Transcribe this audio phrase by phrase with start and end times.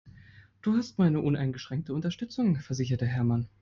[0.63, 3.47] Du hast meine uneingeschränkte Unterstützung, versicherte Hermann.